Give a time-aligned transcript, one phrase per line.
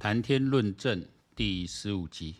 [0.00, 2.34] 谈天论证第十五集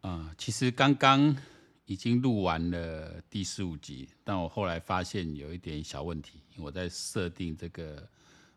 [0.00, 1.36] 啊，其实刚刚
[1.84, 8.04] 已经录完了第十五集，但我后来发现有一点小问题，我在设定这个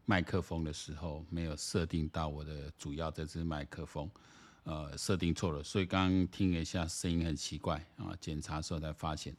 [0.05, 4.09] 麦克风的时候，没有设定到我的主要这支麦克风，
[4.63, 9.31] 呃，设定错了，所以刚刚听了一下声音很奇怪啊，检查的时候才发现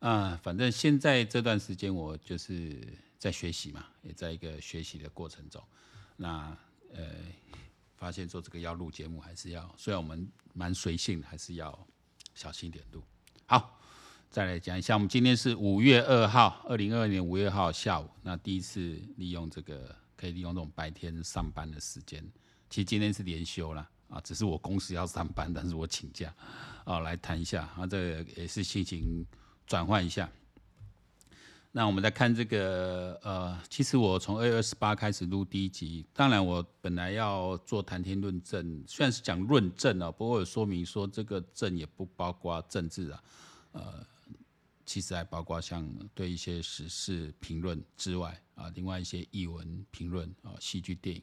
[0.00, 2.76] 啊，反正现在这段时间我就是
[3.20, 5.62] 在学习嘛，也在一个学习的过程中，
[6.16, 6.58] 那
[6.92, 7.04] 呃。
[8.06, 11.76] 发现说这个要录节目，还是要虽然我们蛮随性的，还是要
[12.36, 13.02] 小心点录。
[13.46, 13.80] 好，
[14.30, 18.08] 再来讲一下，我们今天是五月二号，二零二二年五月二号下午。
[18.22, 22.24] 那第一次利用这个，可以利用这种白天上班的时间。
[22.70, 26.32] 其实今天是连休了啊，只是我公司要上班，但是我请假
[26.84, 29.26] 啊，来谈一下啊，这个也是心情
[29.66, 30.30] 转换一下。
[31.76, 43.22] 那我们再看这个，呃，其实我从二月二十八开始录第一集，当然我本来要做谈天论证，虽然是讲论证啊，不过有说明说这个证也不包括政治啊，
[43.72, 44.06] 呃，
[44.86, 51.22] 其实还包括像对一些时事评论之外啊，另外一些译文评论啊，戏剧电影。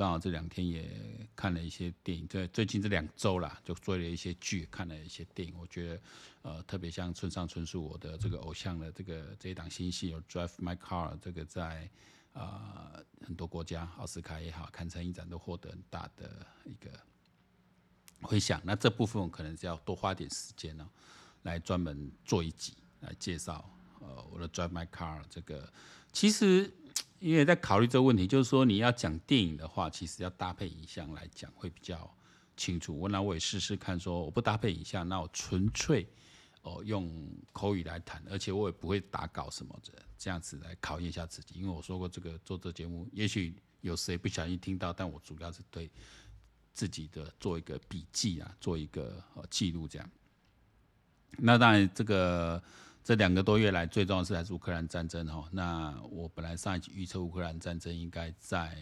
[0.00, 0.88] 刚好这两天也
[1.36, 5.54] 看了一些电影，在最近这两周啦，就做了一些剧，看了一些电影。
[5.58, 6.00] 我觉得，
[6.40, 11.86] 呃，特别像村上春树我的这个偶像的这个这一档新戏，有《Drive My Car》，这个在
[12.32, 16.90] 啊、很多国家奥斯卡也好，坎城影展都获得很大的一个
[18.22, 18.58] 回响。
[18.64, 20.88] 那这部分我可能是要多花点时间呢、喔，
[21.42, 23.70] 来专门做一集来介绍
[24.00, 25.70] 呃我的《Drive My Car》这个，
[26.10, 26.72] 其实。
[27.20, 32.10] 因为在考虑这个问题，就是说你要讲电影的话，其实要搭配影像来讲会比较
[32.56, 32.98] 清楚。
[32.98, 36.08] 我那我也试试看，说我不搭配影像，那我纯粹
[36.62, 41.60] 哦用口语来谈，而且我也不会打稿什么的，这样子来考验一下自己。
[41.60, 45.90] 因为我说过，这个做这节目，也许有谁不小心听到，但我主要是对
[46.72, 50.10] 自己的做一个笔记啊，做一个呃记录这样。
[51.36, 52.62] 那当然这个。
[53.10, 55.44] 这两个多月来，最重要是还是乌克兰战争哈。
[55.50, 58.72] 那我本来上一集预测乌克兰战争应该在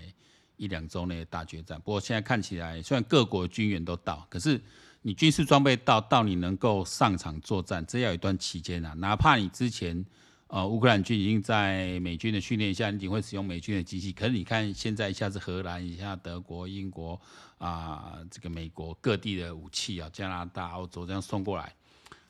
[0.59, 4.61] 一两周内大决战，不过现在看起来，虽然各国军援都到，可是
[5.00, 8.93] 你军事装备到，到你能够上场作战，这要一段期间啊。
[8.99, 10.05] 哪怕你之前
[10.49, 17.19] 呃乌克兰军已经在美军的训练下，你只会使用美军的机器，可是你看现在一下子荷兰，一下德国、英国
[17.56, 21.75] 啊、这个美国各地的武器啊，加拿大、澳洲这样送过来。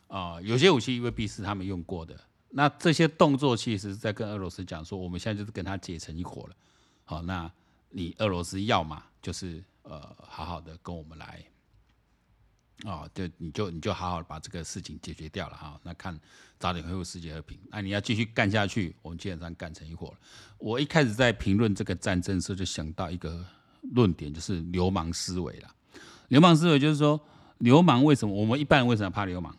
[0.09, 2.19] 啊、有些武器未必是他们用过的，
[2.51, 6.57] 那这些动作其实在跟俄罗斯讲说，我们现在就是跟他结成一伙了。
[7.05, 7.51] 好，那
[7.91, 11.45] 你俄罗斯要嘛，就是呃，好好的跟我们来，
[12.85, 15.79] 哦，对，你就你就好好把这个事情解决掉了哈。
[15.83, 16.19] 那看
[16.59, 20.19] 早点恢复世界和平，那你要继续干下去，我们基本上干成一伙了。
[20.59, 23.45] 我一开始在评论这个战争的时候，就想到一个
[23.95, 25.75] 论点，就是流氓思维了。
[26.29, 27.21] 流氓思维就是说，
[27.59, 29.55] 流氓为什么我们一般人为什么怕流氓？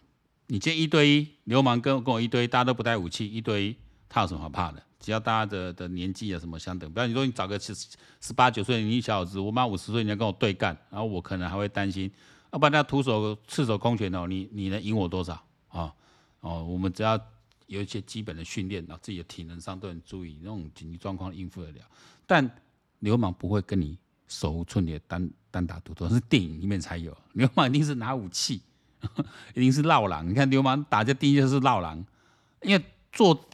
[0.52, 3.76] 你见一对一流氓跟跟我一对，大家都不带武器，一对一，
[4.10, 4.82] 他有什么好怕的？
[5.00, 7.76] 只要大家的的年纪啊什么相等，比方你说你找个十
[8.20, 12.12] 十八九岁，你一小子，我妈五十岁，你要跟我对干，然后我可能还会担心，
[12.52, 15.34] 要不然他徒手赤手空拳哦，你你能赢我多少
[15.68, 15.94] 啊？
[16.40, 17.20] 哦，我们只要
[17.68, 21.82] 有一些基本的训练，然后自己的体能上都很注意，那种紧急状况应付得了。
[22.26, 22.50] 但
[23.00, 23.96] 流氓不会跟你
[24.28, 28.64] 手无寸铁单单打独斗，是电影里面才有，流氓一定是拿武器。
[29.56, 32.04] 一定是闹狼，你看流氓打架第一就是闹狼，
[32.62, 33.48] 因为做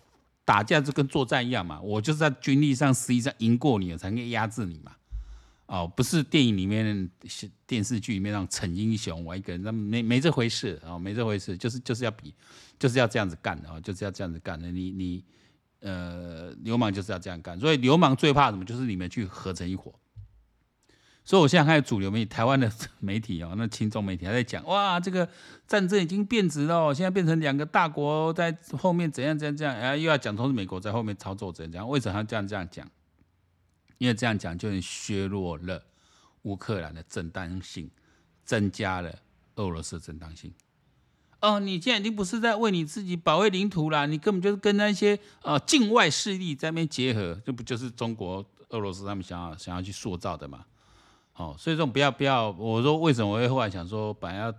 [0.43, 4.91] 打架就跟作战一样嘛，我就是在军力上实际上赢过你，才可以压制你嘛。
[5.67, 7.09] 哦，不是电影里面、
[7.65, 12.31] 电视剧里面那种逞英雄，我一个人那没没这回事啊，没这回事，就是就是要比，
[12.77, 14.71] 就是要这样子干的啊，就是要这样子干的。
[14.71, 15.23] 你你
[15.79, 18.63] 呃，流氓就是要这样干，所以流氓最怕什么？
[18.63, 19.91] 就是你们去合成一伙。
[21.27, 25.27] 所以，我现在看主流媒体，台湾的媒体哦，那亲中媒体还在讲，哇，这个
[25.67, 32.87] 战争已经变质了，现在变成两个大国在后面怎样怎样怎样，哎，又要讲同是美国在后面操作怎样怎样，为什么要这样这样讲？
[33.97, 35.83] 因为这样讲就很削弱了
[36.43, 37.89] 乌克兰的正当性，
[38.43, 39.11] 增加了
[39.55, 40.53] 俄罗斯的正当性。
[41.41, 50.47] 哦，你现在已经不是在为你自己保卫领土了，你根本就是跟那些呃境外势力在那边结合，这不就是中国、俄罗斯他们想要想要去塑造的
[51.35, 54.53] 哦，所以说不要不要，我说为什么我会后来想说，本来要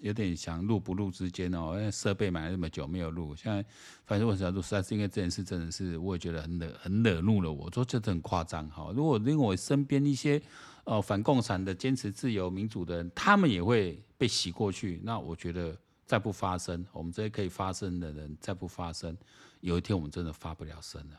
[0.00, 3.64] 有点想录不录之间哦，因为设备买了这么久没有录，现在
[4.04, 8.92] 反正为什么要录，实在是因为这件事真的是我也觉得很惹很惹怒了我，我说这很夸张哈。
[8.94, 10.42] 如果因为我身边一些
[10.84, 19.16] 呃反共产的、坚持自由民主的人，他们也会被洗过去，那我觉得再不发声，我们这些可以发声的人再不发声，
[19.60, 21.16] 有一天我们真的发不了声了。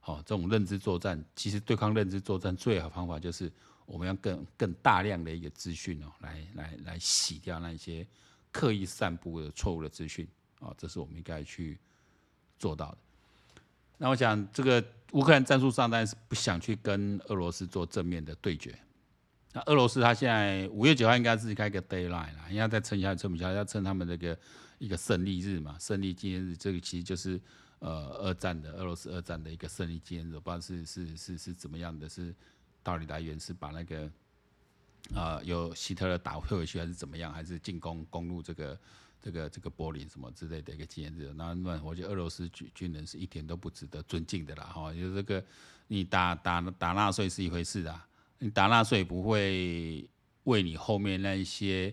[0.00, 3.50] 好，这种认知作战，其实对抗认知作战最好方法就是
[3.86, 8.06] 我们要更更大量的一个资讯哦，来来来洗掉那些
[8.50, 10.26] 刻意散布的错误的资讯
[10.60, 11.78] 啊，这是我们应该去
[12.58, 12.98] 做到的。
[13.98, 18.76] 那我想，这个乌克兰战术上当然是不想去跟俄罗斯做正面的对决。
[19.52, 24.38] 那俄罗斯他现在五月九号应该是开个 deadline 啦，应该再撑一下，撑不下，要趁他们这个
[24.78, 27.40] 一个胜利日嘛，胜利纪念日，这个其实就是。
[27.80, 32.34] 呃，二战的俄罗斯二战的一个胜利纪念日，不知道是是是是怎么样的，是
[32.84, 34.06] 道理来源是把那个
[35.12, 38.78] 啊、呃、有希特勒打退回去，还是怎么样，还是进攻攻入这个
[39.20, 41.32] 这个这个柏林什么之类的一个纪念日？
[41.34, 45.44] 那那我觉得俄罗斯军军人是一点都不值得尊敬的啦，哈，就这个
[45.88, 48.06] 你打打打纳粹是一回事啊，
[48.38, 50.08] 你打纳粹不会
[50.44, 51.92] 为你后面那一些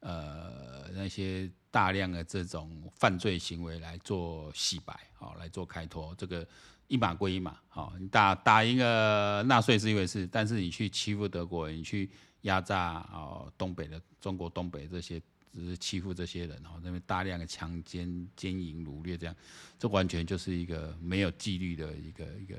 [0.00, 1.50] 呃那些。
[1.72, 6.46] 大量的这种犯罪行为来做洗白，好来做开脱，这个
[6.92, 12.10] 一码归一码，好，你打打赢了纳粹是一回事，但是你去欺负德国人，你去
[12.42, 15.18] 压榨啊东北的中国东北这些，
[15.54, 19.34] 只是欺负这些人，哦，那边大量的强奸、奸淫、掳掠，这样，
[19.78, 22.56] 这完全就是一个没有纪律的一个一个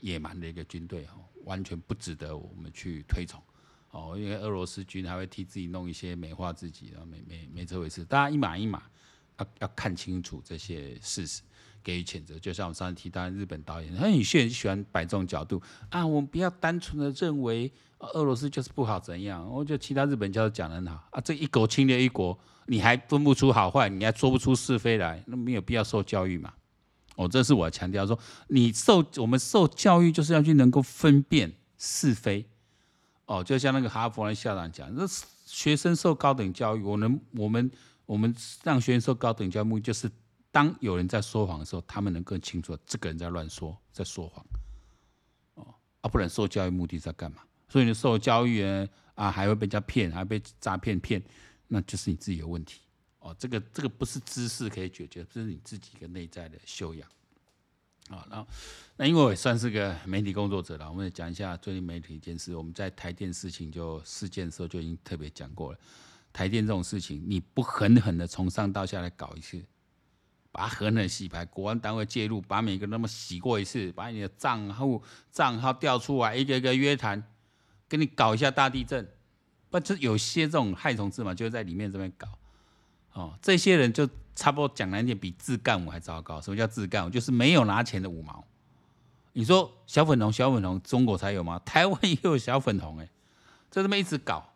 [0.00, 3.40] 野蛮的一个军队，哦，完全不值得我们去推崇。
[3.92, 8.04] 哦，因为俄罗斯军还会替自己弄一些美化自己，然后没没没这回事。
[8.04, 8.82] 大家一码一码
[9.38, 11.40] 要要看清楚这些事实，
[11.86, 12.36] 给予谴责。
[12.40, 19.48] 就像我上次提到日本导演，他很喜喜欢摆这种角度啊，我们不要单纯的认为俄罗斯就是不好怎样。
[19.48, 22.36] 我觉得其他日本教授讲得很好啊，这一国侵略一国，
[22.66, 26.52] 你还分不出好坏，你还说不出是非来，那没有必要受教育嘛。
[27.14, 28.18] 哦，这是我强调说，
[28.48, 32.44] 你受我们受教育就是要去能够分辨是非。
[33.26, 35.06] 哦，就像那个哈佛的校长讲，那
[35.46, 37.70] 学生受高等教育，我能我们
[38.04, 38.34] 我们
[38.64, 40.10] 让学生受高等教育，目就是
[40.56, 44.42] 当有人在说谎的时候，他们能更清楚这个人在乱说，在说谎。
[45.56, 47.42] 哦，啊，不然受教育目的在干嘛？
[47.68, 48.64] 所以你受教育
[49.16, 51.22] 啊，还会被人家骗，还被诈骗骗，
[51.68, 52.80] 那就是你自己有问题。
[53.18, 57.06] 哦，这个这个不是知识可以解决，这是你自己一个内在的修养。
[58.08, 58.48] 啊，然后
[58.96, 62.56] 那因为我也算是个媒体工作者了，我们也讲一下最近媒体一件事。
[62.56, 65.78] 我们在台电事情就事件的时候就已经特别讲过了。
[66.32, 69.62] 台电这种事情，你不狠狠的从上到下来搞一次，
[70.56, 77.22] 把它狠狠洗牌，国安单位介入，把每个那么洗过一次，把你的账户账号调出来，一个一个约谈，
[77.88, 79.06] 给你搞一下大地震。
[79.68, 82.26] 不，就有些这种害虫子嘛，就在里面这边搞。
[83.12, 84.08] 哦，这些人就。
[84.38, 86.38] 差不多讲难听点，比自干五还糟糕。
[86.42, 87.08] 什么叫自干五？
[87.08, 88.44] 就是没有拿钱的五毛。
[89.32, 91.58] 你说小粉红，小粉红，中国才有吗？
[91.64, 93.08] 台湾也有小粉红哎，
[93.70, 94.52] 在这边一直搞。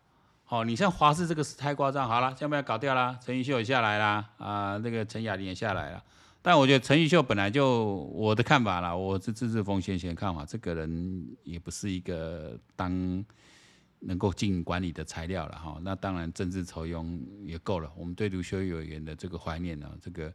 [0.51, 2.05] 哦，你像华视这个是太夸张。
[2.05, 6.03] 好了，现在要搞掉了，陈玉秀也下来啦啊，那个陈雅玲也下来了。
[6.41, 13.25] 但我觉得陈玉秀本来就我的看法啦，我是支持冯先贤看法，这个人也不是一个当。
[14.03, 17.87] 能够经营管理的材料了哈，那当然政治酬庸也够了。
[17.95, 20.33] 我们对卢秀燕委员的这个怀念呢，这个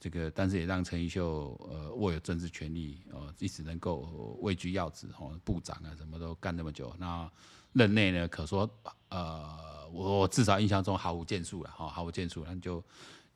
[0.00, 6.92] 这个，但是也让陈玉秀呃握有政治权力，呃一直能够位居要职哈，部长啊什么都干那么久。
[6.98, 7.30] 那
[7.74, 8.68] 任内呢，可说
[9.10, 9.46] 呃
[9.92, 12.82] 我至少印象中毫无建树了哈，毫无建树，那就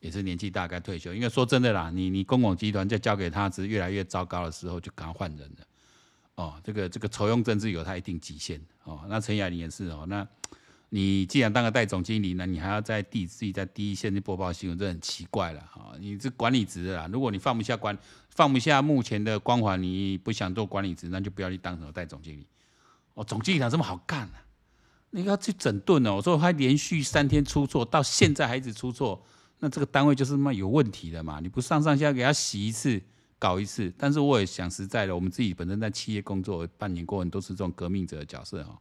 [0.00, 1.14] 也是年纪大该退休。
[1.14, 5.66] 因为说真的啦，你你公共集团就交给他，只是越来越糟糕的时候，就赶快换人了。
[6.36, 9.04] 哦，这个这个酬庸政治有它一定极限哦。
[9.08, 10.06] 那陈雅玲也是哦。
[10.08, 10.26] 那
[10.88, 15.92] 你既然当个代总经理呢，你还要在第自己在第一线去播报新闻，这很奇怪了哈。
[15.98, 17.96] 你这管理职的啦，如果你放不下管，
[18.30, 22.46] 放不下目前的光环，你不想做管理职，那就不要去当什么代总经理。
[23.18, 24.34] 哦，总经理长这么好干呢？
[25.10, 26.16] 你要去整顿哦。
[26.16, 29.20] 我说他连续三天出错，到现在还一直出错，
[29.58, 31.40] 那这个单位就是那么有问题的嘛。
[31.40, 33.02] 你不上上下给他洗一次。
[33.40, 38.76] 搞一次，但是我也想实在的，我们自己本身在企业工作半年过，很多是这种革命者的角色哦。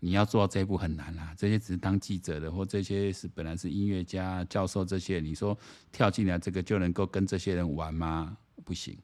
[0.00, 5.56] 你要做到这一步很难啊，这些只是当记者的，或这些是本来是音乐家、教授这些，你说
[5.92, 8.36] 跳进来这个就能够跟这些人玩吗？
[8.64, 8.98] 不行，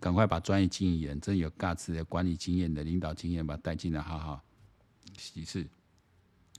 [0.00, 4.40] 赶快把专业经理人、真有 guts 的管理经验的领导经验，把他带进来，好好
[5.16, 5.64] 其次。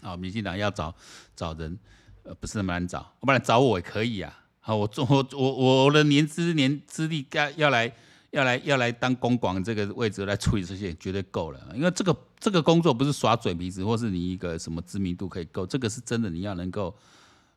[0.01, 0.93] 好，民进党要找
[1.35, 1.77] 找人，
[2.23, 4.43] 呃，不是那么难找，不然找我也可以啊。
[4.59, 7.91] 好，我做我我我的年资年资历，该要来
[8.31, 11.71] 要来要来当公广这个位置来处理这些，绝对够了。
[11.73, 16.95] 因为这个这个工作不是耍嘴皮子，或是你一个什么知名度可以够，这个是真的，你要能够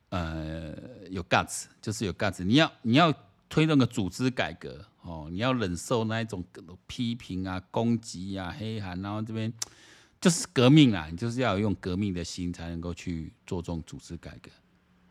[0.09, 0.73] 呃
[1.09, 2.43] 有 guts，就是有 guts。
[2.43, 3.13] 你要你要
[3.49, 6.45] 推动个组织改革哦，你要忍受那一种
[6.85, 9.51] 批评啊、攻击啊、黑函，然后这边
[10.21, 14.51] 就是革命啊，你就是要用革命的心才能够去做这种组织改革。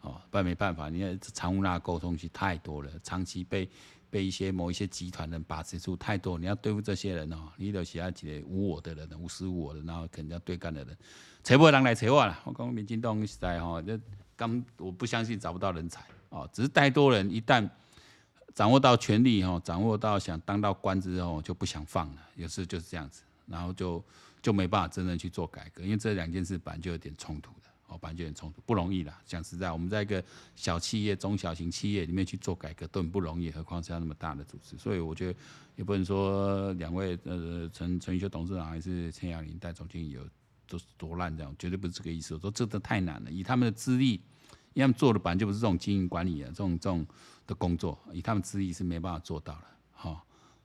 [0.02, 3.68] 哦，不然没办法，你看常务那沟通是太多了，长期被
[4.08, 10.96] 被一些某一些集团人把持住太多，你要对付这些人哦，你得写下几个无我的人，无私无我的，然后肯定要对干的人，
[11.42, 12.38] 找不到人来找我了。
[12.44, 13.98] 我讲民进党时代哈，这
[14.36, 17.68] 刚我不相信找不到人才哦，只是太多人一旦
[18.58, 24.04] 掌握到权力哈，掌握到想当到官之后就不想放了，有时就是这样子，然后就
[24.42, 27.68] 就没办法真正去做改革，因为这两件事本来就有点冲突的。
[27.86, 29.16] 哦，本来就有点冲突，不容易啦。
[29.24, 30.20] 讲实在，我们在一个
[30.56, 34.76] 小企业、中小型企业里面去做改革都很不容易，何况是要那么大的组织。
[34.76, 35.38] 所以我觉得
[35.76, 40.20] 也不能说两位呃陈陈玉秀董事长还是陈亚林戴总经理有
[40.66, 42.34] 都多烂这样，绝对不是这个意思。
[42.34, 44.14] 我说这都太难了，以他们的资历，
[44.74, 47.06] 因为他们做的本来就不是这种经营管理啊，这种这种
[47.48, 49.64] 的工作，以他们之意是没办法做到的。
[49.90, 50.22] 哈，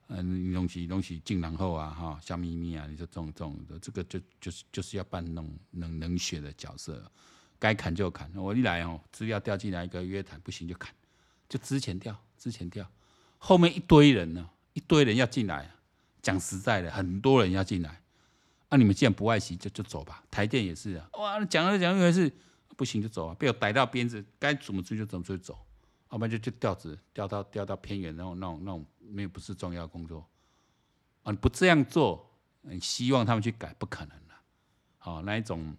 [0.09, 7.11] 嗯，东西东西进然后啊，哈，笑眯眯啊，你说这种这种的，这个就就是就是要扮那种冷冷血的角色。
[7.57, 10.93] 该砍就砍，我一来哦，资料调进来一个约谈不行就砍，
[11.47, 12.85] 就之前调，之前调，
[13.37, 15.71] 后面一堆人呢，一堆人要进来，
[16.21, 18.01] 讲实在的，很多人要进来，
[18.67, 20.25] 啊，你们既然不爱惜，就就走吧。
[20.29, 22.29] 台电也是啊，哇，讲了讲去是，
[22.75, 25.57] 不行就走啊，被我逮到鞭子，该怎么追就怎么追走，
[26.13, 30.25] 要不然就就调职，调到调到偏远那种那种那种没有不是重要工作，
[31.24, 32.25] 啊，你不这样做，
[32.62, 34.36] 你希望他们去改不可能了，
[34.98, 35.75] 好，那一种。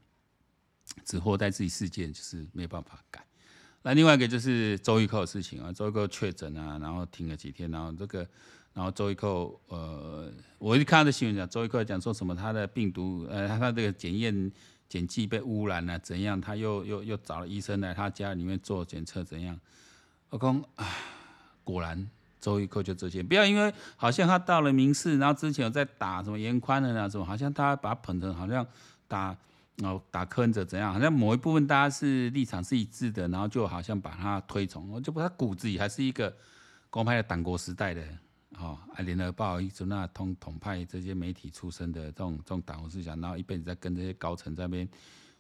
[1.03, 3.25] 只活在自己世界，就是没办法改。
[3.81, 8.19] 那另外一个就是周玉蔻的事情啊，周玉蔻确诊啊，然后停了几天，然后这个，
[8.75, 14.53] 然后周玉蔻，呃，我一看他的新闻讲，周玉蔻讲说什么他的病毒，呃，他他这个检验
[14.87, 16.38] 检剂被污染了，怎样？
[16.38, 19.59] 他又又又找了医生来他家里面做检测，怎样？
[20.31, 20.87] 我讲啊，
[21.62, 28.66] 果然周玉蔻就这些，不要因为好像他到了民视，然后之前有在打什么严宽的那种，好像他把他捧成好像
[29.09, 29.37] 打。
[29.78, 30.95] 然后打柯文哲怎样？
[30.95, 36.33] 好像某一部分大家是立场是一致的，然后就好像把他推崇，我就把他骨子里还是一个
[36.90, 38.00] 公派的党国时代的，
[38.57, 44.88] 哦，啊，联合报一直那统统派这些媒体出身的这种这种党国思想，然后一辈子在跟这些高层在那边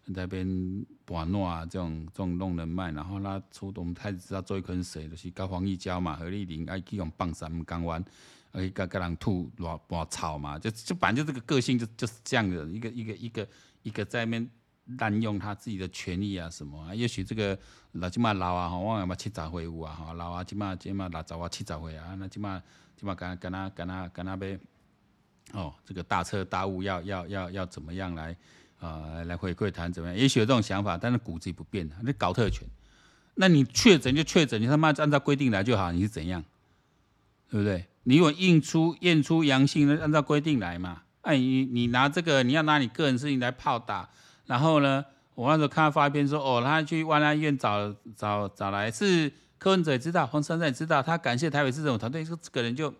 [0.06, 8.04] 在那边玩弄啊，这种这种弄人脉，然后他出动，他知道周玉蔻是谁，就是高黄义交嘛，何丽玲爱去用棒山港湾，
[8.52, 13.48] 而跟跟人吐偌偌草嘛，就就反正就这个个性就就是这样的一个一个一个。
[13.84, 14.50] 一个在那边
[14.98, 17.58] 滥用他自己的权利啊什么啊，也许这个
[17.92, 22.62] 老起码老啊吼，我嘛七十岁有啊吼，老啊起码起码六十啊七十岁啊，那起码
[22.96, 24.58] 起码敢敢那敢那敢那呗，
[25.52, 28.34] 哦，这个大彻大悟要要要要怎么样来
[28.84, 30.16] 啊、呃、来回馈谈怎么样？
[30.16, 32.68] 也许有这种想法，但是骨子不变的，你搞特权，
[33.36, 36.44] 那你确诊就确诊，你他妈按照规定来就好，你是怎样？
[37.50, 37.86] 对不对？
[38.02, 41.02] 你如果验出验出阳性，那按照规定来嘛。
[41.22, 44.10] 哎，你你拿这个，你要拿你个人事情来炮打，
[44.44, 45.02] 然后呢，
[45.34, 52.92] 我那时候看他发一篇说，哦，他去万安医院找找找来，是柯文哲也知道，黄珊珊也知道，他感谢台北市政府团队，说这个人就，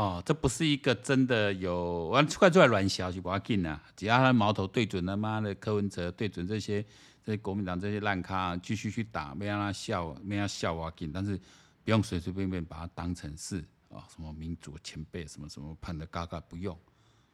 [0.00, 6.82] 哦，这不是一个真的有，完快出来乱消息，不要紧啊，只要他矛头对准他妈的柯文哲，对准这些
[7.22, 11.38] 这些国民党这些烂咖，继续去打，没让他笑，没让他笑我紧，但是
[11.84, 13.58] 不用随随便便把他当成是
[13.90, 16.74] 啊、哦、什么民主前辈，什么什么判的嘎嘎，不用。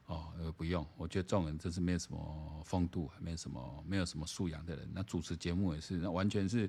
[0.07, 4.91] 哦，呃，不用，我觉得这种人真是没有什么风度，没有什么，没有什么素养的人。
[4.93, 6.69] 那主持节目也是，那完全是，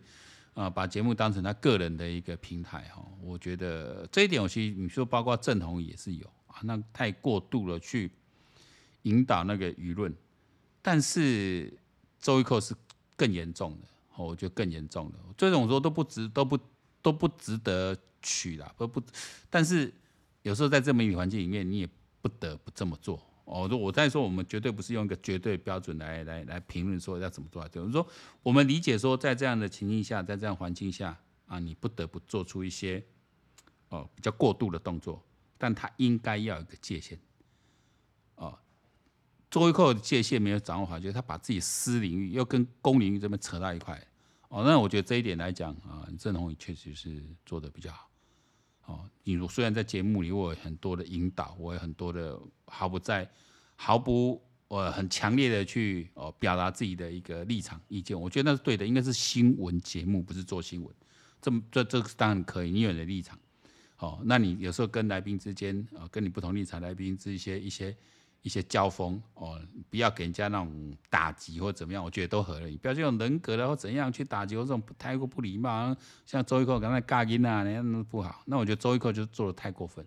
[0.57, 3.05] 啊，把节目当成他个人的一个平台哈。
[3.21, 8.11] 我觉得这一点，我其实你说包括郑弘仪也是有啊，那太过度了去
[9.03, 10.11] 引导那个舆论。
[10.81, 11.71] 但是
[12.19, 12.75] 周玉蔻是
[13.15, 16.59] 更严重的，哦我觉得更严重的，这种说都不值，都不
[17.01, 19.01] 都不值得取啦，不不。
[19.49, 19.93] 但是
[20.41, 21.89] 有时候在这么一个环境里面，你也。
[22.19, 23.65] 不得不这么做哦！
[23.77, 27.65] 我在说，我们绝对不是用一个绝对标准来来来评论说要怎么做。
[27.69, 28.05] 就是说，
[28.43, 33.01] 我们理解说，在这样的情境下，在这样环境下啊，你不得不做出一些
[33.87, 35.25] 哦比较过度的动作，
[35.57, 37.17] 但他应该要有一个界限
[38.35, 38.59] 哦。
[39.49, 44.05] 周玉蔻的界限没有掌握好，就是他把自己私领域又跟公领域这边扯到一块
[44.49, 44.65] 哦。
[44.65, 48.06] 那我觉得这一点来讲啊，郑红宇确实是做的比较好。
[48.87, 53.29] 哦，你如虽然在节目里我有很多的引导，我有很多的毫不在，
[53.75, 60.91] 毫不呃很强烈的去哦表达自己的一个立场意见，我觉得那是对的，应该是新闻节目，不是做新闻。
[61.39, 63.37] 这么这这个当然可以，你有你的立场。
[63.99, 67.95] 哦，那你有时候跟来宾之间啊，跟你不同立场来宾之一些一些。
[68.41, 72.77] 一些交锋哦，不要给人家那种打击或怎么样，我觉得都合理。
[72.77, 78.41] 不要这种人格的或怎样去打击或这种太过不礼貌，像周玉蔻刚才尬音啊，那样不好。
[78.45, 80.05] 那我觉得周玉蔻就做的太过分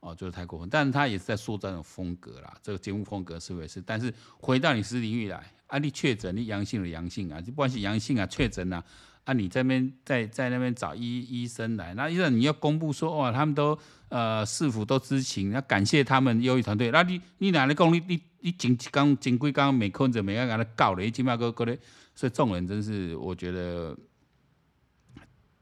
[0.00, 0.68] 哦，做的太过分。
[0.68, 3.80] 但是他也是在塑造那种风格啦，这个节目风格是不是？
[3.80, 8.84] 但是回到你私领域来，啊，你确诊你阳性的阳性啊，就不管是阳性啊确诊啊，
[9.24, 16.90] 啊，你这边在在那边找医医生来，那医生你要公布说哇，他们都呃市府都知情，那感谢他们优异团队。
[16.90, 21.76] 那你你哪来讲你你你前几刚前几刚没空着没个给他告了，起码个个的，
[22.14, 23.94] 所以这种人真是我觉得，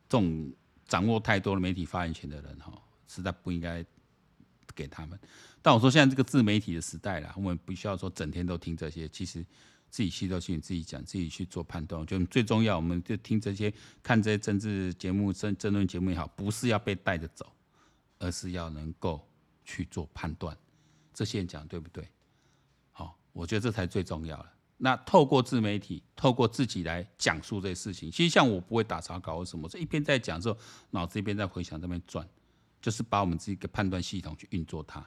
[0.08, 0.52] 这种
[0.86, 2.72] 掌握太多的媒体发言权的人哈，
[3.08, 3.84] 实在不应该
[4.74, 5.18] 给他们。
[5.60, 9.44] 但我说现在这个自媒体的时代了，我们不需要说整天都听这些，其实。
[9.90, 12.04] 自己吸收进去，自己讲，自己去做判断。
[12.06, 17.50] 就最重要，我们就听这些、看这些政治节目、政争论节目也好，不是要被带着走，
[18.18, 19.26] 而是要能够
[19.64, 20.56] 去做判断。
[21.14, 22.06] 这些人讲对不对？
[22.92, 24.52] 好，我觉得这才最重要了。
[24.76, 30.56] 那透过自媒体，透过自己来讲述这些事情，其实像我不会打草稿或什么，这一边在讲的时候，
[30.90, 32.24] 脑子一边在回想，这边转，
[32.80, 35.04] 就是把我们自己的判断系统去运作它，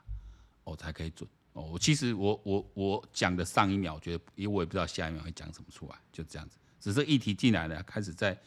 [0.65, 1.29] 我才可以准。
[1.53, 6.57] 哦，我其实我我我讲的上一秒，我觉得因为我也不知道下一秒会讲什么出来，就这样子。
[6.79, 8.39] 只是议题进来了，开始在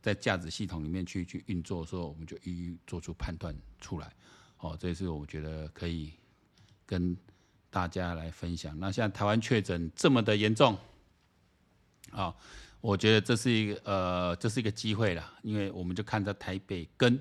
[0.00, 4.12] 在价值系统里面去去运作的时候，我们就一一做出判断出来。
[4.58, 6.12] 哦，这是我觉得可以
[6.86, 7.16] 跟
[7.68, 8.78] 大家来分享。
[8.78, 10.78] 那现在台湾确诊这么的严重，
[12.12, 12.32] 啊，
[12.80, 17.20] 我觉得这是一个呃，这是一个机会了，因为我们就看在台北跟。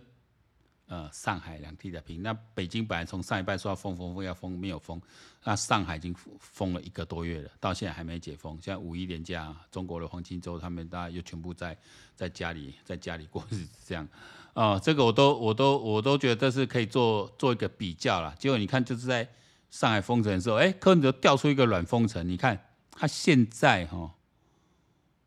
[0.92, 5.02] 呃，上海两地的平，那北京本来从上一半说要封封封要封，没有封，
[5.46, 8.60] 那上海已经封了一个多月了，到现在还没解封。
[8.62, 11.78] 现在五一连假，中国的黄金周，他们大家又全部在
[12.14, 14.04] 在家里在家里过日子，这样，
[14.52, 18.36] 啊、呃，这个我都我都我都觉得这是可以做做一个比较了。
[18.38, 19.26] 结果你看，就是在
[19.70, 24.14] 上海封城的时候，哎，柯文哲掉出一个软封城，你看他现在哈。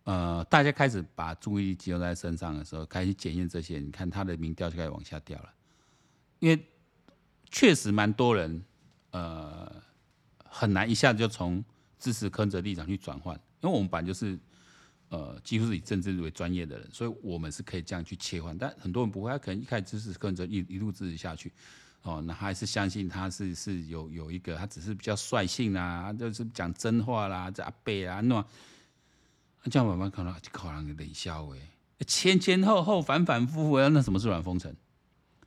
[0.05, 5.51] 呃，大家开始把注意力集中在身上的时候，开始检验这些，你看他的民调就开始往下掉了，
[6.41, 6.63] 因为
[7.51, 8.63] 确实蛮多人，
[9.13, 9.83] 呃，
[10.45, 11.65] 很难一下子就从
[11.99, 14.39] 支持柯文哲立场去转换，因为我们本来就是，
[15.09, 21.51] 呃，几乎是以政治为专业的人，所以我们是可以这样去切换，但很多人不会，他可能一开始支持柯文哲一一路支持下去，
[22.03, 28.45] 哦，那还是相信他是是有有一个，他只是比较率性啊，就是讲真话啦，这阿贝啊那。
[29.71, 31.61] 这样慢慢看到就可能冷笑诶，
[32.07, 34.75] 前前后后反反复复，那什么是软封城？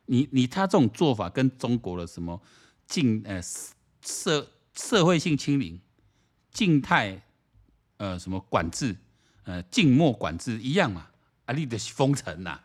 [0.05, 2.41] 你你他这种做法跟中国的什么
[2.85, 3.41] 静呃
[4.01, 5.79] 社社会性清零、
[6.51, 7.21] 静态
[7.97, 8.95] 呃什么管制
[9.43, 11.07] 呃静默管制一样嘛？
[11.45, 12.59] 啊，你的封城呐，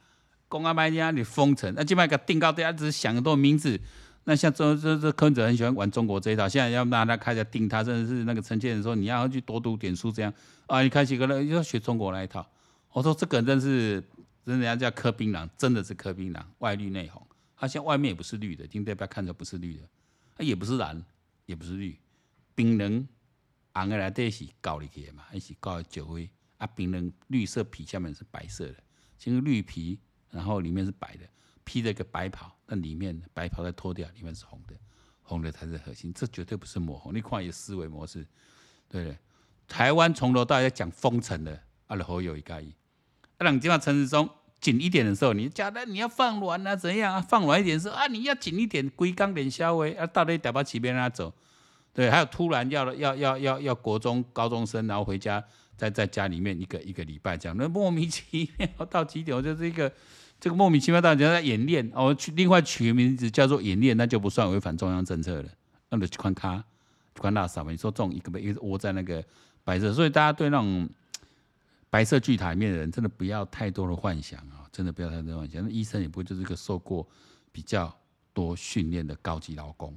[0.49, 3.81] 公安班家你封城，那基本上定高，大家只是想很多名字。
[4.25, 10.33] 那像这这这柯文哲很喜欢玩中国这一套，现在要让他开始定他，甚至是那个陈建仁说你要去多读点书这样
[10.67, 12.49] 啊，你开始可能要学中国那一套。
[12.93, 14.03] 我说这个人真是，
[14.45, 17.27] 人家叫柯槟榔，真的是柯槟榔，外绿内红。
[17.57, 19.83] 他现在外面也不是绿的，今天不要看着不是绿的，
[20.37, 21.03] 他也不是蓝，
[21.47, 21.99] 也不是绿，
[22.55, 23.05] 槟榔
[23.73, 28.77] 红的来底是搞里去的嘛，一起搞酒灰啊，槟榔绿色皮下面是白色的，
[29.19, 29.99] 其实绿皮
[30.31, 31.27] 然后里面是白的。
[31.65, 34.75] 披着一个白袍，那里面白袍再脱掉，里面是红的，
[35.23, 36.13] 红的才是核心。
[36.13, 38.27] 这绝对不是抹红，你看有思维模式，
[38.89, 39.19] 对不对？
[39.69, 42.75] 台湾从头到尾讲封城的，阿拉侯友宜介意。
[43.39, 44.29] 啊，让今晚陈时中
[44.61, 47.21] 紧一点的时候，你讲的你要放软啊，怎样啊？
[47.21, 51.33] 放软一点是啊，你要紧一点，龟缸点消微啊，到底打包起边让他走？
[51.95, 55.43] 对，还有突然要要要要要国中高中生，然后回家
[55.77, 59.37] 在在家里面一个一个礼拜这样，那莫名其妙到几点？
[59.37, 59.91] 我就是一个。
[60.43, 65.49] 这个莫名其妙，大家在演练哦，取另外取个名字叫做演练，那就不算违反中央政策了。
[65.89, 66.65] 那就宽咖
[67.17, 67.71] 宽大啥嘛？
[67.71, 69.25] 你说这种一个一个窝在那个
[69.63, 70.91] 白色，所以大家对那种
[71.89, 74.67] 白色巨塔里面的人，真的不要太多的幻想啊！
[74.73, 75.63] 真的不要太多的幻想。
[75.63, 77.07] 那医生也不会就是个受过
[77.53, 77.97] 比较
[78.35, 79.97] 多训练的高级劳工，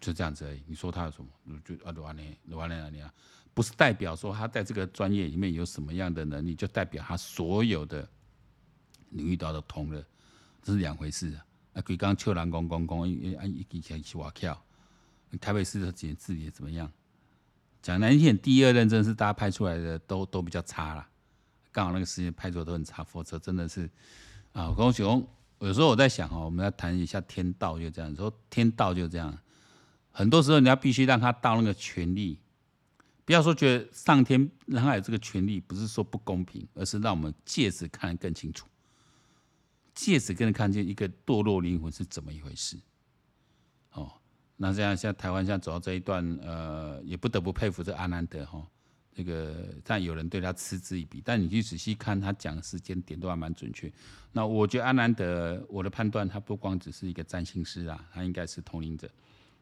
[0.00, 0.62] 就这样子而已。
[0.66, 1.60] 你说他有什么？
[1.62, 2.22] 就啊，完了
[2.56, 3.12] 完了完了，
[3.52, 8.08] 不是代表说他在这个专业里面有什么样的能力，就代表他所有的。
[9.12, 10.02] 你遇到的通了，
[10.62, 11.44] 这是两回事啊！
[11.74, 14.60] 啊，鬼刚秋兰公公公，一啊一起一起挖跳，
[15.40, 16.90] 台北市的检治理怎么样？
[17.82, 21.06] 讲难听点，第二任真是大家派出来的都都比较差了，
[21.70, 23.90] 刚好那个时间派出来都很差，否则真的是
[24.52, 25.26] 啊，我跟我讲，
[25.60, 29.36] 有时候我在想哦，我们要谈一下天道，就这样说，天道就这样，
[30.10, 32.38] 很多时候你要必须让他到那个权力。
[33.24, 38.66] 不要说觉得上天让他有这个权利，不是说不公平，而是让我们借此看得更清楚。
[39.94, 42.78] 借此更能看见一个堕落灵魂是怎么一回事，
[43.92, 44.12] 哦，
[44.56, 48.66] 那这样像台湾现在走到这一段，呃，也不得不佩服这阿南德哈，
[49.14, 53.92] 这个但有人对他嗤之以鼻，但你去仔细看他讲的时间点都还蛮准确。
[54.32, 59.10] 那我觉得阿南德，我的判断他不光只是一个占星师啊，他应该是通灵者，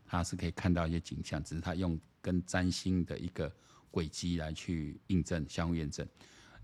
[0.07, 3.53] 他是可以看到一些景象，只是他用跟占星的一个
[3.91, 6.07] 轨迹来去印证相互验证。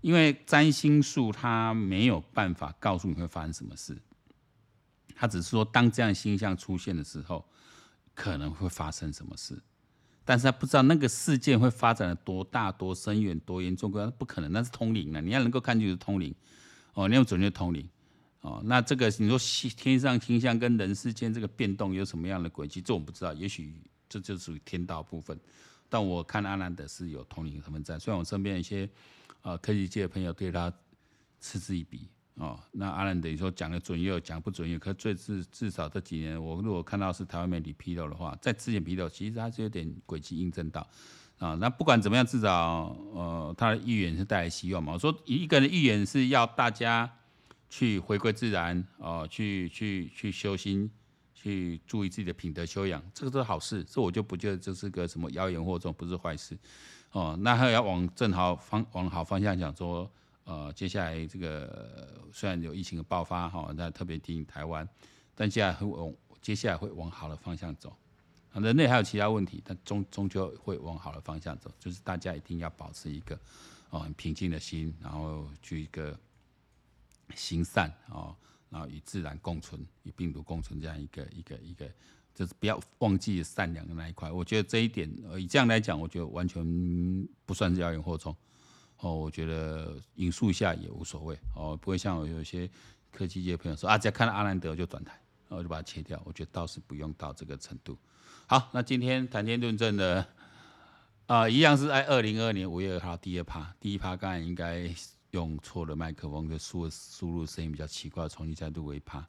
[0.07, 4.01] 因为占星术它没有办法告诉你会发生什么事，
[5.13, 7.45] 它只是说当这样星象出现的时候，
[8.15, 9.61] 可能会发生什么事，
[10.23, 15.19] 但是他不知道那个事件会发展的多大、多深远、多严重，不可能，那是通灵啊！
[15.19, 16.33] 你要能够看就是通灵
[16.93, 17.85] 哦，你要准确通灵
[18.39, 18.61] 哦。
[18.63, 19.37] 那这个你说
[19.75, 23.73] 天上星象跟人世间这个变动有什么样的轨迹，这我不知道，也许
[24.07, 25.37] 这就属于天道部分。
[25.89, 28.89] 但我看阿兰德是有通灵成分在，虽然我身边一些。
[29.47, 30.71] 啊，科技界的朋友对他
[31.39, 32.59] 嗤之以鼻哦。
[32.73, 34.79] 那阿兰等于说讲的准也有，讲不准也有。
[34.79, 40.85] 可最至至少这几年，我如果看到是台湾媒体披露的话，在之前披露，其实他是有点轨迹印证到
[41.37, 41.55] 啊。
[41.55, 44.91] 那不管怎么样，至少呃，他的预言是带来希望嘛。
[44.91, 47.09] 我说一个人的预言是要大家
[47.69, 50.91] 去回归自然哦，去去去修心，
[51.33, 53.81] 去注意自己的品德修养，这个是好事。
[53.85, 56.57] 这我就不觉得这是个什么妖言惑众，不是坏事。
[57.11, 60.09] 哦，那还要往正好方往好方向讲，说，
[60.43, 64.87] 呃，接下来这个虽然有疫情的爆发哈，那特别提醒台湾，
[65.33, 67.95] 但接下来会往接下来会往好的方向走。
[68.53, 73.39] 人类还有其他问题，但终终究会往好的方向走，就是大家一定要保持一个
[73.89, 76.15] 哦很平静的心，然后去一个
[77.35, 78.35] 行善哦，
[78.69, 81.89] 然后与自然共存，与病毒共存这样一个一个一个。
[82.37, 86.63] 就是不要忘记善良的那一块，我觉得这一点，呃以这样来讲，我觉得完全
[87.47, 88.35] 不算是妖言惑众。
[88.99, 91.35] 哦，我觉得引述一下也无所谓。
[91.55, 92.69] 哦，不会像我有些
[93.11, 95.19] 科技界朋友说啊，只要看到阿兰德就转台，
[95.49, 96.21] 然后就把它切掉。
[96.25, 97.97] 我觉得倒是不用到这个程度。
[98.45, 100.23] 好，那今天谈天论政的
[101.25, 104.87] 啊、一样是在二零二二年五月二号第二趴，第一趴刚才应该
[105.31, 109.27] 用错了麦克风，就输输入声音比较奇怪，重新再录一趴。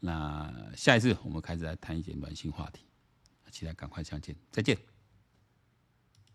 [0.00, 2.84] 那下一次我们开始来谈一些暖心话题，
[3.50, 4.95] 期待赶快相见，再见。